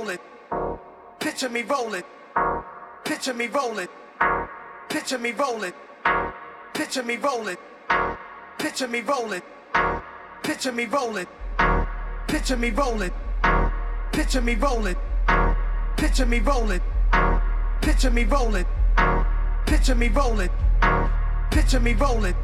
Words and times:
rolling. 0.00 0.18
Picture 1.18 1.48
me 1.48 1.62
rolling. 1.62 2.02
Picture 3.04 3.34
me 3.34 3.46
rolling. 3.48 3.88
Picture 4.88 5.18
me 5.18 5.32
rolling. 5.32 5.72
Picture 6.74 7.02
me 7.02 7.16
rolling. 7.16 7.56
Picture 8.58 8.88
me 8.88 9.00
rolling. 9.00 9.42
Picture 10.42 10.72
me 10.72 10.86
rolling. 10.86 11.26
Picture 12.26 12.56
me 12.56 12.70
rolling. 12.70 13.10
Picture 14.12 14.40
me 14.40 14.54
rolling. 14.54 15.10
Picture 15.96 16.20
me 16.22 16.38
rolling. 16.40 16.80
Picture 17.80 18.10
me 18.10 18.18
rolling. 18.18 18.64
Picture 19.66 19.94
me 19.94 20.08
rolling. 20.08 20.54
Picture 21.50 21.80
me 21.80 21.92
rolling. 21.94 22.34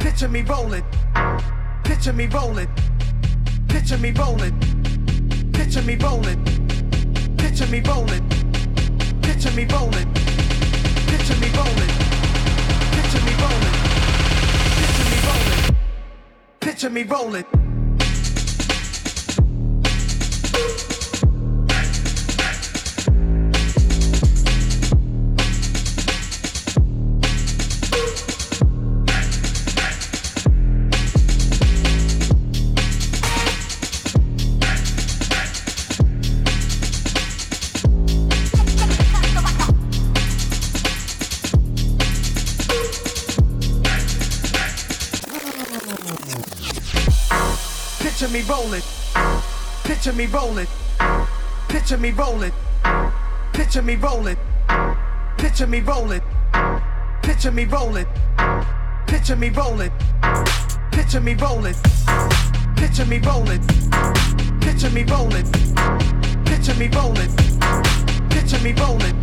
Picture 0.00 0.28
me 0.28 0.42
rolling. 0.42 0.84
Picture 1.84 2.12
me 2.12 2.26
rolling. 2.26 2.68
Picture 3.68 3.98
me 3.98 4.10
rolling. 4.12 4.83
Picture 5.64 5.82
me 5.82 5.96
rolling. 5.96 6.44
Picture 7.38 7.66
me 7.68 7.80
rolling. 7.80 8.28
Picture 9.22 9.50
me 9.52 9.64
rolling. 9.64 10.12
Picture 11.08 11.36
me 11.40 11.48
rolling. 11.56 11.90
Picture 12.92 13.24
me 13.24 13.32
rolling. 13.40 13.74
Picture 14.76 15.08
me 15.08 15.18
rolling. 15.26 15.76
Picture 16.60 16.90
me 16.90 17.02
rolling. 17.02 17.73
Picture 48.16 48.32
me 48.32 48.42
rolling. 48.42 48.82
Picture 49.82 50.12
me 50.12 50.26
rolling. 50.26 50.68
Picture 51.68 51.98
me 51.98 52.12
rolling. 52.12 52.52
Picture 53.52 53.82
me 53.82 53.96
rolling. 53.96 54.36
Picture 55.36 55.66
me 55.66 55.80
rolling. 55.80 56.20
Picture 57.24 57.50
me 57.50 57.64
rolling. 57.64 58.06
Picture 59.08 59.34
me 59.34 59.48
rolling. 59.48 59.90
Picture 60.92 61.20
me 61.20 61.34
rolling. 61.34 61.74
Picture 62.76 63.10
me 63.10 63.18
rolling. 63.18 63.58
Picture 64.60 64.86
me 64.86 65.02
rolling. 65.02 65.48
Picture 66.44 66.70
me 66.70 66.86
rolling. 66.86 67.28
Picture 68.30 68.60
me 68.62 68.72
rolling. 68.72 69.16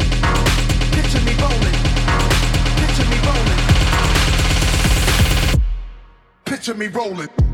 Picture 0.91 1.21
me 1.21 1.31
rolling. 1.31 1.75
Picture 2.75 3.05
me 3.05 3.17
rolling. 3.24 3.60
Picture 6.43 6.74
me 6.74 6.88
rolling. 6.88 7.50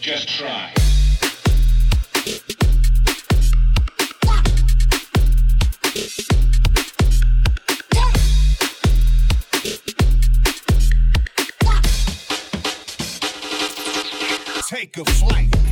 Just 0.00 0.28
try. 0.28 0.72
Take 14.68 14.98
a 14.98 15.04
flight. 15.04 15.67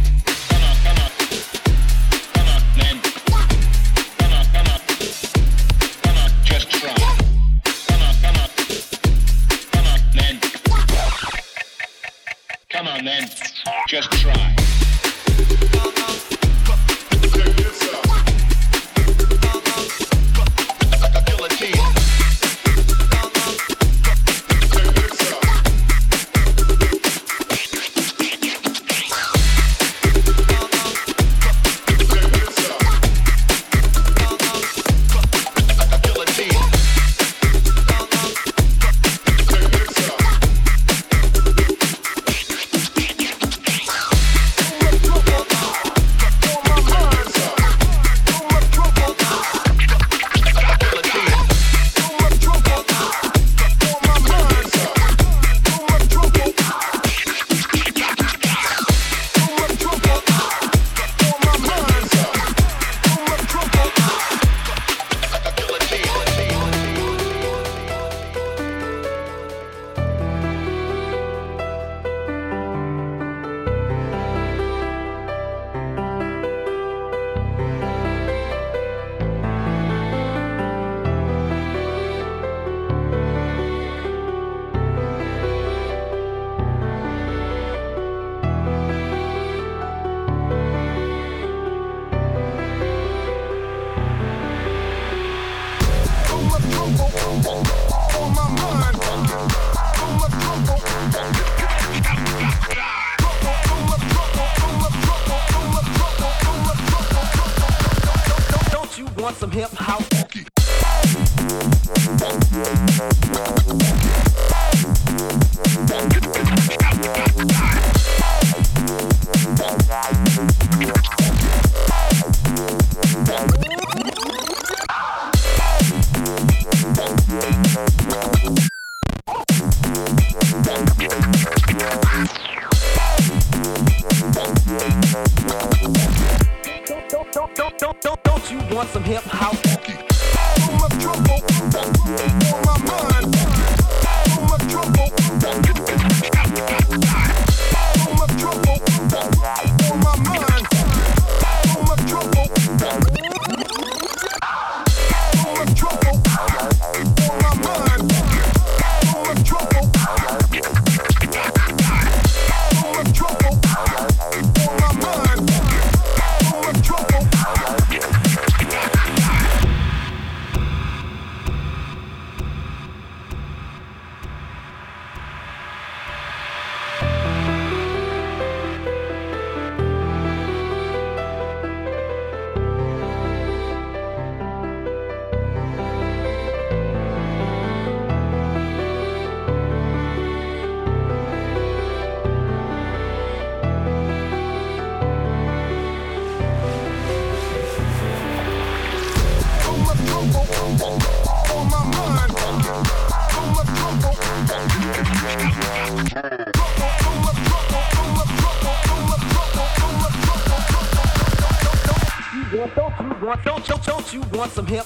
You 214.17 214.39
want 214.39 214.51
some 214.53 214.67
hip 214.67 214.86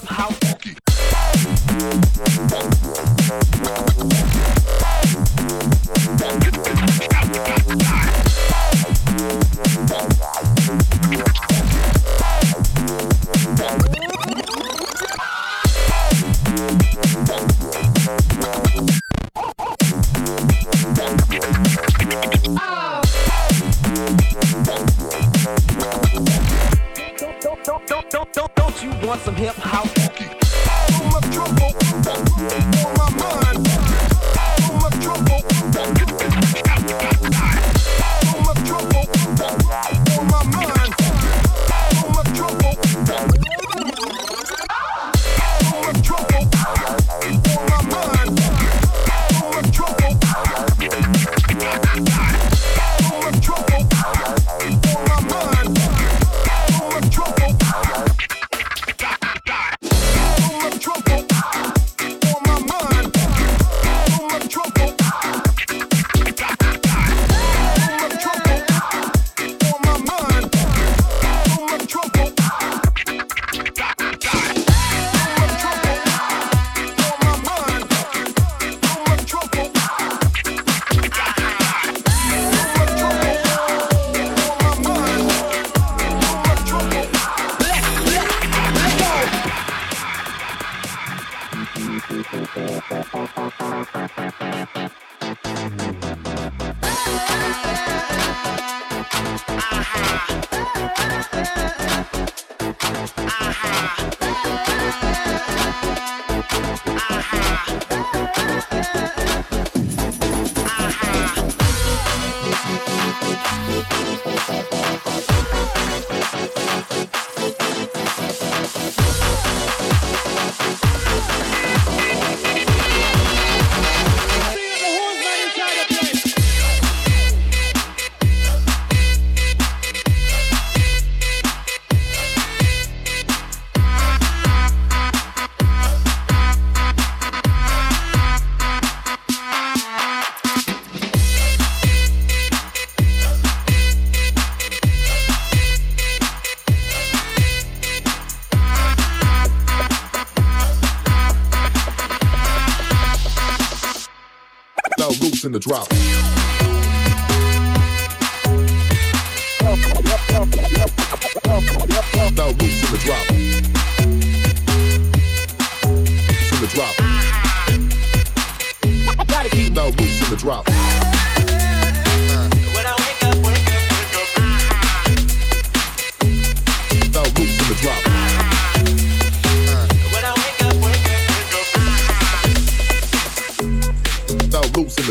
in 155.45 155.51
the 155.51 155.59
drop. 155.59 156.10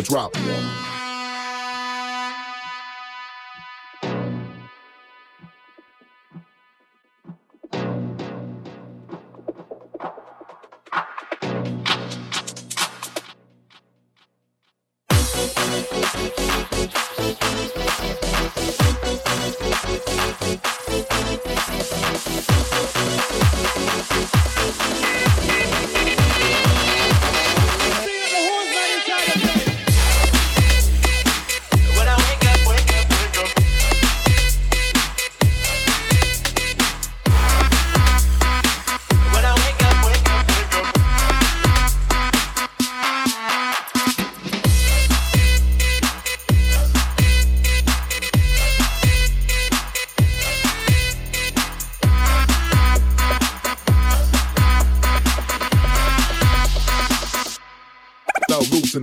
Drop. 0.03 0.89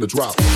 Drop. 0.08 0.47